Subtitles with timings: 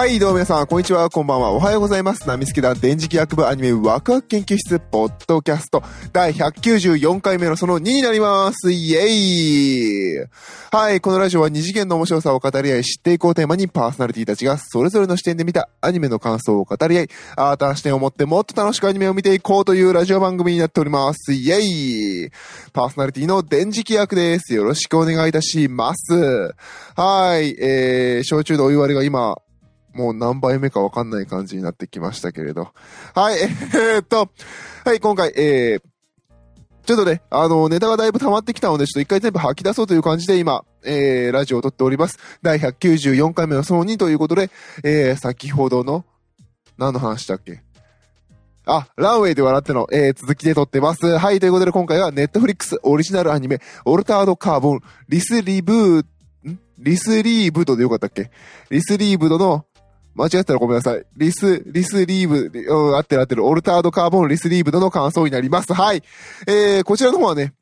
[0.00, 2.26] はい、どうも皆さん、こんにちは、こんばんは、おはようございます。
[2.26, 8.72] ナミスケ団電磁気学部アニメワクワク研究室ポッドキャスト第194回目のその2になります。
[8.72, 10.26] イエーイ
[10.70, 21.34] はい、このラジオは二次元の面白さを語り合い知っていこうテーマにパーソナリティたちがそれぞれの視点で見たアニメの感想を語り合い、新たな視点を持ってもっと楽しくアニメを見ていこうというラジオ番組になっております。
[21.34, 21.60] イエー
[22.28, 22.30] イ
[22.72, 24.54] パーソナリティの電磁気役です。
[24.54, 26.54] よろしくお願いいたします。
[26.96, 29.36] はい、えー、焼酎のお湯割りが今、
[29.92, 32.68] もう何杯目かわかんない感じになってきましたけれど。
[33.14, 34.30] はい、 えーっと、
[34.84, 35.82] はい、今回、えー、
[36.86, 42.18] ちょっとね、あの、ネタがだいぶ溜まってきたので、ちょっと一回全部吐き出そうという感じで今、えー、ラジオを撮っております。
[42.42, 44.50] 第194回目のその2ということで、
[44.82, 46.04] えー、先ほどの、
[46.78, 47.62] 何の話だっけ？
[48.66, 51.18] あ、ランウェイで笑っての、えー、続きで撮ってます。
[51.18, 56.58] はい、ということで今回はネットフリックスオリジナルアニメ、オルタードカーボン、リスリブー、ん？
[56.78, 58.30] リスリーブドでよかったっけ？
[58.70, 59.66] リスリーブドの、
[60.20, 61.04] 間違ったらごめんなさい。
[61.16, 63.46] リス、リスリーブ、うん、合ってる合ってる。
[63.46, 65.72] オルタードカーボンリスリーブの感想になります。
[65.72, 66.02] はい。
[66.46, 67.54] えー、こちらの方はね、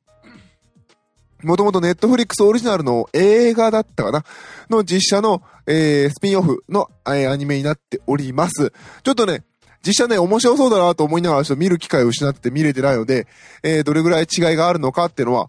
[1.43, 4.25] もともとネットフリックスオリジナルの映画だったかな？
[4.69, 8.73] の実写の、えー、スピンオフの、えー、アニメになっております。
[9.05, 9.45] ちょっとね、
[9.87, 13.29] 実写ね、面白そうだなと思いながらちょっと見る機会を失ってて見れてないので、
[13.63, 15.49] えー、どれぐらい違いがあるのかっていうのは、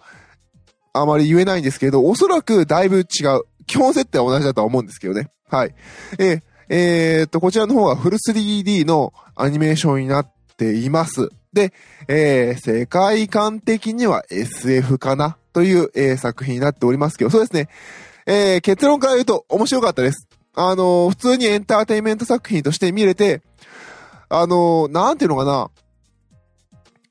[0.93, 3.41] あまり言えないんですけど、おそらくだいぶ違う。
[3.65, 5.31] 基本設定は同じだとは思うんですけどね。
[5.47, 5.75] はい。
[6.17, 11.29] えー、えー、っと、こちらの方はフル 3D のアニメーションになっています。
[11.51, 11.73] で、
[12.07, 17.69] えー、世界観的には SF かなという、えー、作品になっておりますけど、そうですね。
[18.27, 20.27] えー、結論から言うと面白かったです。
[20.53, 23.41] あのー、普通にエンターテインメント作品として見れて、
[24.29, 25.71] あのー、なんていうのかな。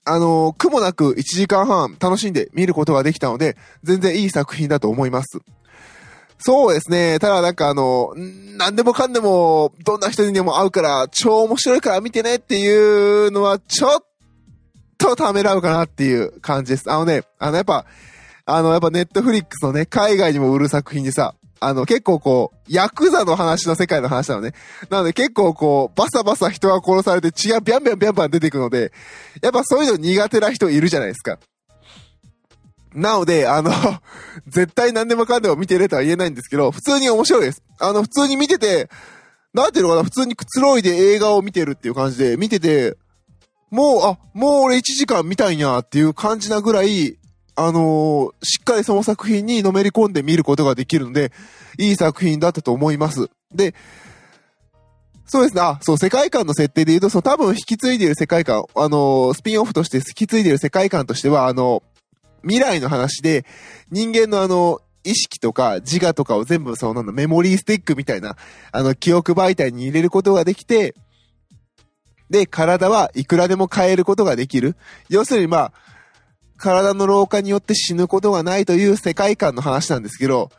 [0.05, 5.41] あのー、苦もなく1時間半楽しんで見ることができたので、全然いい作品だと思います。
[6.41, 7.19] そうですね。
[7.19, 8.15] ただなんかあの、
[8.57, 14.05] 何でもかんでも、どんな人にでも合うから、超面白いから見てねっていうのは、ちょっ
[14.99, 16.91] とためらうかなっていう感じです。
[16.91, 17.87] あのね、あのやっぱ、
[18.47, 24.53] あのやっぱネットフリックスのね、海外にも売る作品でさ、あの結構こう、ヤクザの話の世界の話なのね。
[24.91, 28.93] なので結構こう、バサバサ人が殺されて血がビャンビャンビャンビャン出てくので、
[29.43, 31.39] やっぱそういうの苦手な人いるじゃないですか。
[32.95, 33.71] なので、あの、
[34.49, 37.63] 絶対何でもかんでも見てねとは言えないんですけど、普通に面白いです。
[37.79, 38.89] あの、普通に見てて、
[39.55, 42.97] なんていうのかな、普通にくつろいで映画を見てるっていう感じで、見てて、
[43.71, 47.19] もう、あ、もう俺1時間見たんやっていう感じなぐらい、
[47.55, 51.33] あのー、しっかりその作品にのめり込んで見ることができるので、
[51.77, 53.29] いい作品だったと思います。
[53.53, 53.75] で、
[55.27, 55.61] そうですね。
[55.61, 61.83] あ、そう、世界観の設定で言うと、その多分引き継いでいる世界観、あのー、スピンオフとして引き継いでいる世界観としては、あの
[62.43, 63.45] 未来の話で、
[63.91, 68.37] 人間のあの、意識とか自我とかを全部そのなんだ、メモリースティックみたいな、
[68.73, 70.95] あの、記憶媒体に入れることができて、
[72.31, 74.77] で、体はいくらでも変えることができる。
[75.09, 75.73] 要するにまあ、
[76.59, 80.51] 体の老化によって死ぬことがないという世界観の話なんですけど、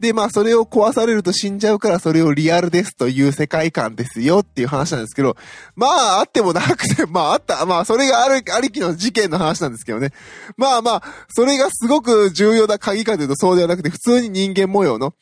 [0.00, 5.36] で、まあ、それを壊されると死んじゃうから、それをリアルですという世界観ですよっていう話なんですけど、
[5.76, 10.12] まあ、あってもなくて、 まあ、あった、まあ、それがある、ありきの事件の話なんですけどね。
[10.56, 15.12] まあまあ、それがすごく重要な鍵かというとそうではなくて、普通に人間模様の、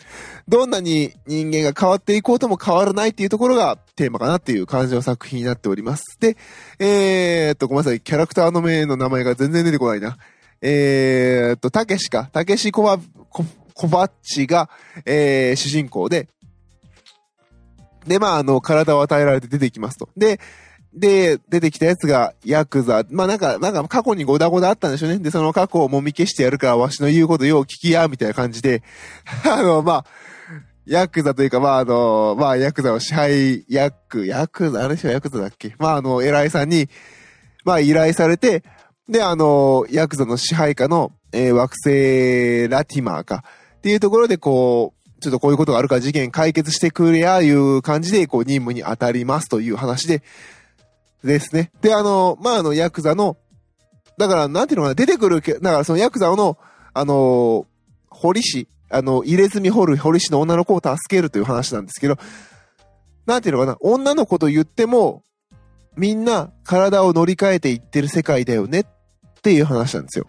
[0.46, 6.04] どんなに人間が変わっていこうとも変わらないっていうところがテーマかなっていう感じの作品になっております。
[6.20, 6.36] で、
[6.78, 10.18] えー、っと、ごめんなさい、キャラクターの名の名前が全然出てこないな。
[10.60, 12.98] えー、っと、たけしか、たけしこば、
[13.30, 13.44] こ、
[13.78, 14.68] コバッチが、
[15.06, 16.28] えー、主人公で、
[18.08, 20.08] で、まあ、あの、体を与えられて出てきますと。
[20.16, 20.40] で、
[20.92, 23.04] で、出てきたやつが、ヤクザ。
[23.10, 25.18] まあ、なんか、なんか過去にゴダゴダあったんでしょうね。
[25.20, 28.82] で、その過去をもみ消してやるから、わしの言うことよう聞きや、みたいな感じで、
[29.48, 30.04] あの、まあ、
[30.86, 35.76] ヤクザというか、まあ、あの、まあ、ヤクザを支配、ヤク、ヤクザ、あれしょ、ヤクザだっけ？
[35.78, 36.88] まあ、あの、偉いさんに、
[37.64, 38.64] まあ、依頼されて、
[39.08, 43.44] で、あの、ヤクザの支配下の、えー、惑星ラティマーか。
[43.78, 50.22] っていうところで、こう、ちょっとこういうことがあるから事件解決してくれや、いう感じで、こう、任務に当たりますという話で、
[51.24, 51.70] ですね。
[51.80, 53.36] で、あの、まあ、あの、ヤクザの、
[54.16, 56.58] だから、なんていうのかな、出てくる、だからそのヤクザの、
[56.92, 57.66] あの、
[58.08, 62.16] 堀氏、あの、入れ墨掘る堀氏の女の子を助けるという話なんですけど、
[63.26, 65.22] なんていうのかな、女の子と言っても、
[65.96, 68.84] みんな体を乗り換えていってる世界だよねっ
[69.42, 70.26] ていう話なんですよ。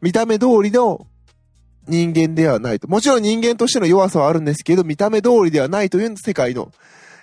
[0.00, 1.06] 見た目通りの
[1.88, 2.88] 人間ではないと。
[2.88, 6.72] もちろん人間としての弱さはあるんですけど、見た目通りではないという世界の、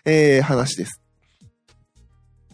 [0.05, 1.01] えー、話です。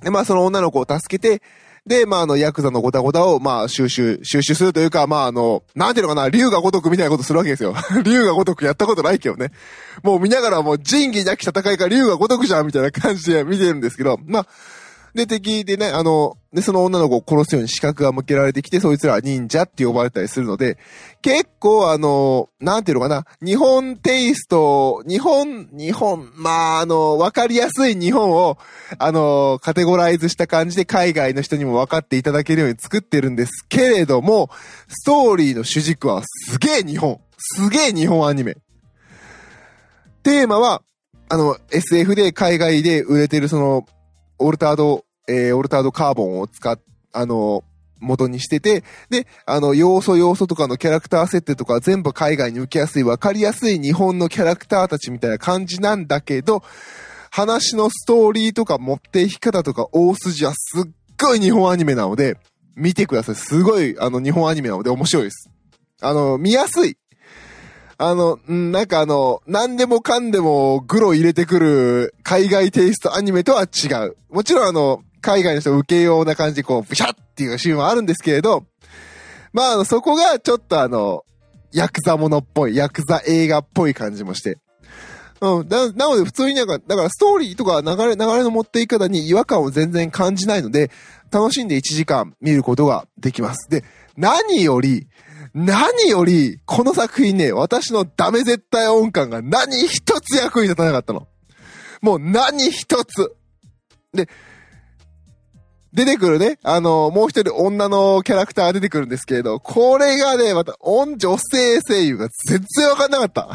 [0.02, 1.42] で、まあその女の子を助けて、
[1.86, 7.76] で、まあ、あの、ヤクザのゴタゴタを、まあ、収集、収集するというか、まあ、あの、なんていうのかな、竜が如くみたいなことするわけですよ。
[8.04, 9.52] 竜が如くやったことないけどね。
[10.02, 14.48] もう見ながらもう仁義なき戦いか竜が如くじゃんみたいな感じで見てるんですけど、まあ、
[15.16, 20.78] で、敵でね、あの、で、その女の子を殺すように視覚が向けられてきて、そいつらは忍者って呼ばれたりするので、
[21.22, 28.58] 結構あの、なんていうのかな、日本テイスト、日本、日本、まあ、あの、わかりやすい日本を、
[28.98, 34.50] あの、カテゴライズした感じで海外の人にも分かっていただけるように作ってるんですけれども、
[34.90, 37.22] ストーリーの主軸はすげえ日本。
[37.38, 38.58] すげえ日本アニメ。
[40.24, 40.82] テーマは、
[41.30, 43.86] あの、SF で海外で売れてるその、
[44.40, 46.80] オルタード、えー、オルタードカーボンを使っ、
[47.14, 47.64] あの、
[48.00, 56.64] 元にしてて、で、あの、要素要素とかのキャラクター設定とか全部海外に受けやすい、わかりやすい日本のキャラクターたちみたいな感じなんだけど、
[57.32, 60.92] 話のストーリーとか持っていき方とか大筋はすっ
[61.22, 62.38] ごい日本アニメなので、
[62.76, 63.36] 見てください。
[63.36, 65.50] すごい、あの、日本アニメなので面白いです。
[66.02, 66.98] あの、見やすい。
[67.98, 74.18] あの、んなんかあの、何でもかんでもグロ入れてくる海外テイストアニメとは違う。
[74.30, 78.66] もちろんあの、海外の人受けような感じでこう、ブシャッっていうシーンはあるんですけれど、
[79.54, 81.24] まあ、あの、そこがちょっとあの、
[81.72, 84.60] ヤクザものっぽい、ヤクザ映画っぽい感じもして。
[85.42, 85.68] うん。
[85.68, 90.92] な、なので普通になんか、だからストーリーとか流れ、流れの持っていき方に違和感を全然感じないので、
[91.32, 93.70] 楽しんで1時間見ることができます。
[93.70, 93.84] で、
[94.18, 95.08] 何より、
[95.54, 101.28] 何より、この作品ね、私のダメ絶対音感が何一つ役に立たなかったの。
[102.02, 103.36] もう何一つ。
[104.14, 104.30] で、
[105.94, 113.50] 出てくるね、あの、もう一人女のキャラクターが出てくるんですけれど、これがね、また、女性声優が全然わかんなかった。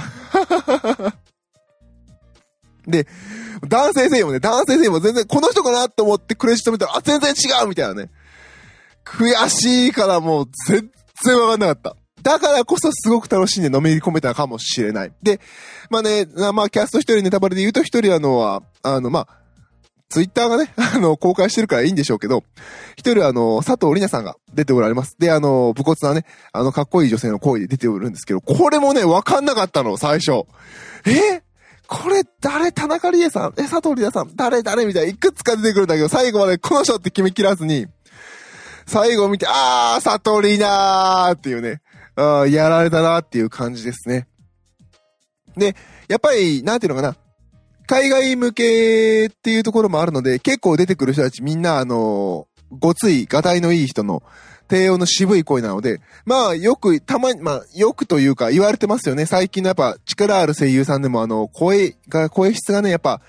[2.89, 3.07] で、
[3.69, 8.11] 男性声優もね、男性声優も全然、この人かなと思ってクレジット見たら、あ、全然違うみたいなね。
[9.05, 10.91] 悔しいからもう全
[11.25, 11.97] 然わかんなかった。
[12.23, 15.13] だからこそすごく楽しんでのめり込めたかもしれない。
[15.23, 15.41] で、
[15.89, 19.41] まあね、まあキャスト一人ネタバレで言うと一人あのは、あの、まあ、
[20.11, 22.43] ツイッターがね、 あの、公開してるからいいんでしょうけど、
[22.97, 25.15] 一人あの、佐藤里奈さんが出ておられます。
[25.19, 30.45] で、あの、武骨なね、あの、かっこいい女性の声で出ておるんですけど、これもね、わかんなかったの、最初。
[31.07, 31.43] え？
[31.87, 32.71] これ誰？
[32.71, 33.53] 田中理恵さん？
[33.57, 34.35] え、佐藤里奈さん？
[34.35, 34.63] 誰？
[34.63, 34.85] 誰？
[34.85, 37.87] みたいな、いくつか出てくるんだけど、最後までこの人って決めきらずに、
[38.91, 41.81] 最後見て、あー、悟りなーっていうね、
[42.17, 44.27] あやられたなーっていう感じですね。
[45.57, 45.77] で、
[46.09, 47.17] やっぱり、なんていうのかな。
[47.87, 54.25] 海外向けっていうところもあるので、結構出てくる人たちみんな、あのごつい、がたいのいい人の、
[54.67, 59.25] 低音の渋い声なので、まあ、よく、たまに、まあ、よくというか言われてますよね。
[59.25, 63.21] 最近のやっぱ力ある声優さんでもあの、声が、声質がね、やっぱ、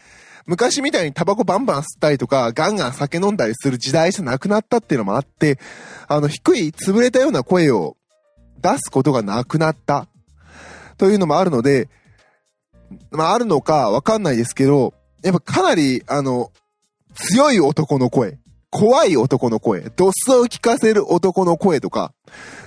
[0.46, 5.60] 昔みたいにタバコバンバン吸ったりとか、ガンガン酒飲んだりする時代じゃなくなったっていうのもあって、
[6.08, 7.98] あの、低い、潰れたような声を
[8.62, 10.08] 出すことがなくなった。
[10.98, 11.90] というのもあるので、
[13.10, 14.94] まあ、あるのかわかんないですけど、
[15.24, 16.52] やっぱかなり、あの、
[17.16, 18.38] 強い男の声、
[18.70, 22.14] 怖い男の声、ドスを聞かせる男の声とか、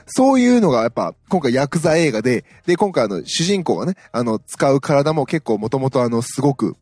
[0.06, 6.76] そういうのがやっぱ、今回ヤクザ映画で、で、今回あの、主人公がね、あの、使う体も結構もともとあの、すごく、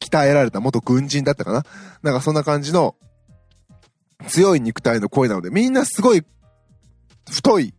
[0.00, 1.64] 鍛えられた元軍人だったかな？
[2.02, 2.96] なんかそんな感じの
[4.28, 6.24] 強い肉体の声なので、みんなすごい
[7.30, 7.74] 太い、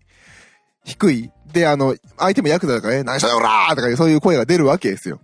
[0.85, 5.19] 低い、で、あの、相手もヤクザだからね、何しろよらーとかそういう声が出るわけですよ。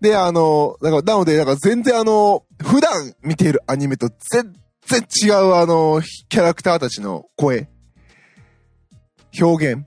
[0.00, 4.52] で、あの、なんか、なので、なんか全然あの、普段見ているアニメと全
[4.86, 7.68] 然違うあの、キャラクターたちの声、
[9.40, 9.84] 表現、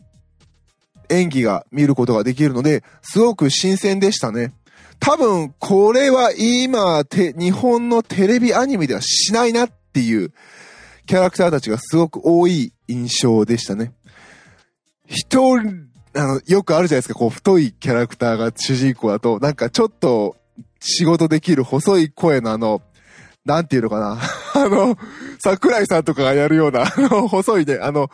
[1.10, 4.54] 演技が見ることができるので、すごく新鮮でしたね。
[5.00, 10.32] 多分、これは今、日本のテレビアニメではしないなっていう
[11.06, 13.94] キャラクターたちがすごく多い印象でしたね。
[15.08, 20.36] 一人、あの、よくあるじゃないですか、こう、太いキャラクターが主人公だと、なんかちょっと
[20.80, 22.82] 仕事できる細い声のあの、
[23.46, 24.20] なんていうのかな。
[24.56, 24.98] あの、
[25.40, 28.10] 桜井さんとかがやるような、あの、細いね、あの、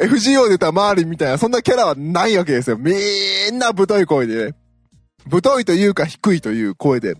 [0.00, 2.76] FGO で言ったら周りみたいな、そんなキャラはないわけですよ。
[2.78, 2.92] み
[3.52, 4.54] んな太い声でね。
[5.30, 7.16] 太いというか低いという声で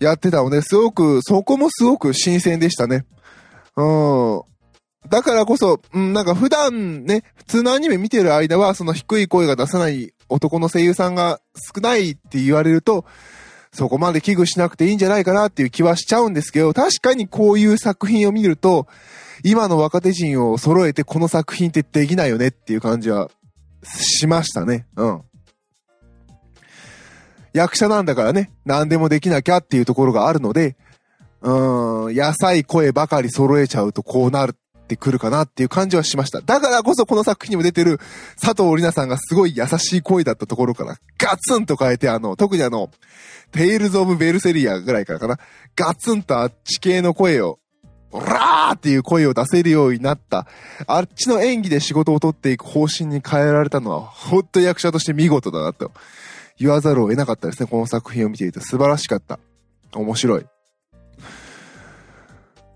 [0.00, 3.04] やってたので、すごく、そこもすごく新鮮でしたね。
[3.76, 4.42] うん。
[5.08, 11.40] だからこそ、うん、なんか普段ね、普通のアニメ見てる間は、その低い声が出さない男の声優さんが
[11.74, 13.04] 少ないって言われると、
[13.72, 18.86] そこまで危惧しなくていいんじゃないかなっていう気はしちゃうんですけど、確かにこういう作品を見ると、
[19.44, 23.30] 今の若手陣を揃えてこの作品ってできないよねっていう感じは
[23.84, 24.86] しましたね。
[24.96, 25.22] うん。
[27.52, 30.76] 役者なんだからね、何でもできなきゃっていうところがあるので、
[31.42, 36.40] うーん、優しい声ばかり揃えちゃうとこうなるってくるかなっていう感じはしました。
[36.40, 37.98] だからこそこの作品にも出てる
[38.40, 42.90] 佐藤利奈さんがすごい優しい声だったところからガツンと変えて、あの、特にあの、
[43.52, 45.38] テイルズ・オブ・ベルセリアぐらいからかな、
[45.76, 47.58] ガツンとあっち系の声を、
[48.12, 50.48] オラーっていう声を出せるようになった。
[50.88, 55.92] あっちの演技で仕事を取っていく方針に変えられたのは、ほんと役者として見事だなと
[56.60, 57.68] 言わざるを得なかったですね。
[57.68, 59.40] この作品を見ていて素晴らしかった。
[59.94, 60.46] 面白い。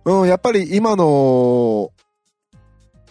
[0.06, 1.92] うん、やっぱり今の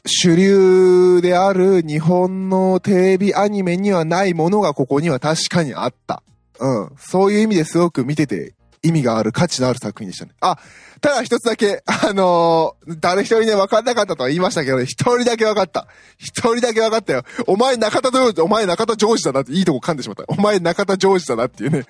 [0.06, 6.24] 主流である日本のテレビアニメにはないものがここには確かにあった。
[6.60, 6.92] うん。
[6.98, 10.32] そういう意味ですごく見てて意味がある価値のある作品でしたね。
[10.42, 10.58] あ、
[11.02, 15.88] ただ一つだけ、あのー誰一人ね、分かんなかったとは言いましたけどね、一人だけ分かった。
[16.18, 17.24] 一人だけ分かったよ。
[17.48, 20.26] お前中田ジョージ、お前中田ジョージだなっていいとこ噛んでしまった。
[20.28, 21.86] お前中田ジョージだなっていうね。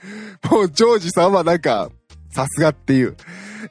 [0.49, 1.89] もうジョージさんはなんか、
[2.31, 3.15] さすがっていう。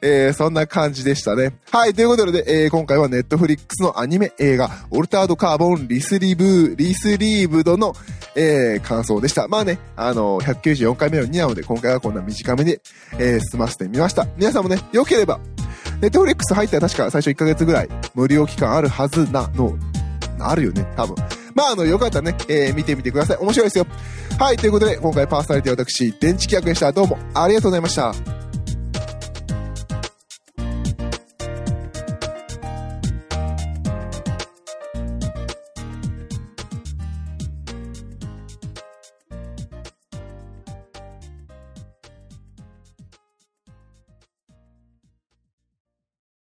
[0.01, 1.53] えー、そんな感じでしたね。
[1.71, 7.93] はい、ということで、えー、今回はネットフリックスのアニメ映画、オルタードカーボンリスリブー、リスリーブドの、
[8.35, 9.47] えー、感想でした。
[9.47, 12.81] まあね、あのー、194回目の2なので、今回はこんな短めで、
[13.19, 14.27] えー、済ませてみました。
[14.37, 15.39] 皆さんもね、良ければ、
[16.01, 19.77] ネットフリックス入ったら確か最初1ヶ月ぐらい無料期間あるはずなの、
[20.39, 21.15] あるよね、多分。
[21.55, 23.37] まあ、あの、よかったらね、えー、見てみてください。
[23.37, 23.85] 面白いですよ。
[24.39, 26.91] はい、ということで、今回パーソナリティ私、電池企画でした。
[26.91, 28.42] どうもありがとうございました。